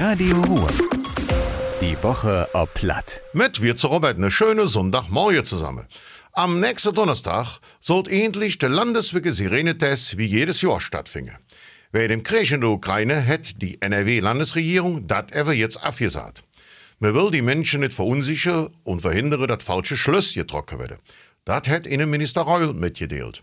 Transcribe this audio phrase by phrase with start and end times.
[0.00, 0.68] Radio Ruhr.
[1.80, 3.20] Die Woche ob Platt.
[3.32, 5.88] Mit wir zu Robert eine schöne Sonntagmorgen zusammen.
[6.34, 11.34] Am nächsten Donnerstag sollt endlich der landeswege Sirenetest wie jedes Jahr stattfinden.
[11.90, 16.44] Wer dem Krieg in der Ukraine hat die NRW-Landesregierung das ever jetzt abgesagt.
[17.00, 20.98] Man will die Menschen nicht verunsichern und verhindern, dass falsche Schlüsse getroffen werden.
[21.44, 23.42] Das hat Innenminister Reul mitgedeelt.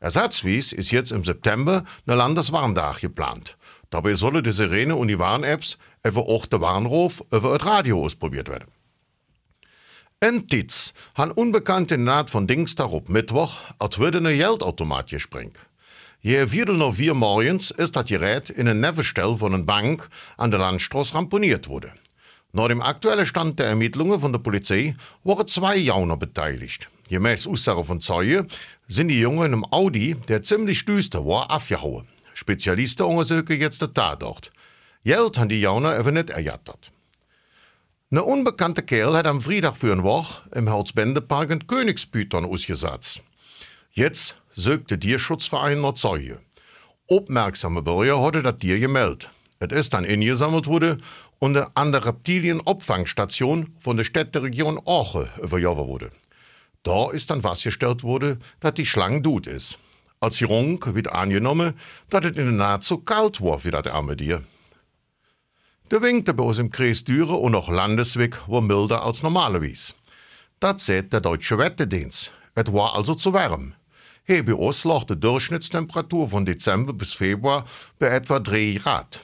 [0.00, 3.56] Ersatzwies ist jetzt im September eine Landeswarntag geplant.
[3.90, 8.48] Dabei sollen die Sirene und die Warn-Apps über auch der Warnruf über das Radio ausprobiert
[8.48, 8.70] werden.
[10.20, 15.58] In Tietz han Unbekannte naht von Dienstag op Mittwoch, als würde eine Geldautomat gesprengt.
[16.20, 20.50] Je Viertel noch vier morgens ist das Gerät in een Nevenstell von einer Bank an
[20.50, 21.92] der Landstraße ramponiert wurde.
[22.56, 26.88] Nach dem aktuellen Stand der Ermittlungen von der Polizei waren zwei Jauner beteiligt.
[27.10, 28.48] Gemäß Aussage von Zeugen
[28.88, 32.08] sind die Jungen im Audi, der ziemlich düster war, abgehauen.
[32.32, 34.52] Spezialisten untersuchen jetzt den Tatort.
[35.04, 36.90] Geld haben die Jauner aber nicht erjattert.
[38.10, 43.20] Ein unbekannter Kerl hat am Freitag für eine Woche im Holzbendepark ein Königspython ausgesetzt.
[43.92, 46.40] Jetzt sucht der Tierschutzverein noch Zeuge.
[47.06, 49.28] Aufmerksame Bürger hatte das Tier gemeldet.
[49.58, 50.98] Es ist dann eingesammelt wurde
[51.38, 56.10] und an der Reptilienopfangstation von der Städteregion Orche überjagen wurde.
[56.82, 59.78] Da ist dann festgestellt wurde, dass die Schlange tot ist.
[60.20, 61.74] Als Jung wird angenommen,
[62.10, 64.42] dass es in der Naht so kalt war wie das arme Tier.
[65.90, 69.92] Der winkte bei uns im Kreis Düren und auch Landesweg war milder als normalerweise.
[70.58, 72.32] Das sieht der deutsche Wetterdienst.
[72.54, 73.74] Es war also zu warm.
[74.24, 77.66] Hier bei uns lag die Durchschnittstemperatur von Dezember bis Februar
[77.98, 79.20] bei etwa 3 Grad.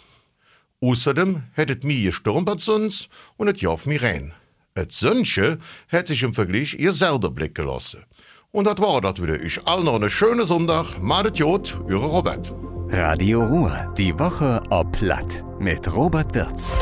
[0.82, 4.34] Außerdem hätte es mehr gestürmt als sonst und es jauf mir rein.
[4.74, 5.58] Et Sönnche
[5.88, 8.04] hat sich im Vergleich ihr selber Blick gelassen.
[8.50, 9.40] Und das war das wieder.
[9.40, 11.00] Ich allen noch einen schönen Sonntag.
[11.00, 12.52] Madet Jod, Ihre Robert.
[12.88, 13.94] Radio Ruhr.
[13.96, 15.44] Die Woche ob Platt.
[15.60, 16.74] Mit Robert Wirz.